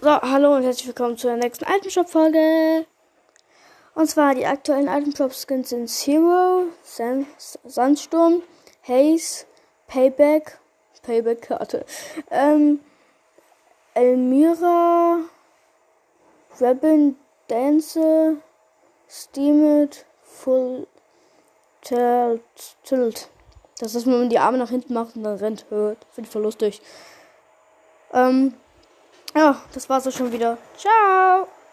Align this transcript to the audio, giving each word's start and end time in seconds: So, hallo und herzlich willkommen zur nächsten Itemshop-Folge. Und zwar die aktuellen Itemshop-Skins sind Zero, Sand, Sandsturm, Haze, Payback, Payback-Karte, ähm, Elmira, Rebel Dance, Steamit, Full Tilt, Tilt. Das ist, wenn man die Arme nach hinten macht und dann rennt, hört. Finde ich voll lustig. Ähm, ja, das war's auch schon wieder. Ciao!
So, 0.00 0.10
hallo 0.10 0.54
und 0.54 0.62
herzlich 0.62 0.86
willkommen 0.86 1.18
zur 1.18 1.34
nächsten 1.34 1.64
Itemshop-Folge. 1.64 2.86
Und 3.96 4.08
zwar 4.08 4.36
die 4.36 4.46
aktuellen 4.46 4.86
Itemshop-Skins 4.86 5.70
sind 5.70 5.88
Zero, 5.88 6.66
Sand, 6.84 7.26
Sandsturm, 7.64 8.42
Haze, 8.86 9.44
Payback, 9.88 10.60
Payback-Karte, 11.02 11.84
ähm, 12.30 12.78
Elmira, 13.94 15.18
Rebel 16.60 17.16
Dance, 17.48 18.36
Steamit, 19.08 20.06
Full 20.22 20.86
Tilt, 21.80 22.42
Tilt. 22.84 23.28
Das 23.80 23.96
ist, 23.96 24.06
wenn 24.06 24.16
man 24.16 24.30
die 24.30 24.38
Arme 24.38 24.58
nach 24.58 24.70
hinten 24.70 24.94
macht 24.94 25.16
und 25.16 25.24
dann 25.24 25.38
rennt, 25.38 25.66
hört. 25.70 26.06
Finde 26.12 26.28
ich 26.28 26.32
voll 26.32 26.42
lustig. 26.42 26.82
Ähm, 28.12 28.54
ja, 29.38 29.56
das 29.72 29.88
war's 29.88 30.06
auch 30.06 30.12
schon 30.12 30.32
wieder. 30.32 30.58
Ciao! 30.76 31.46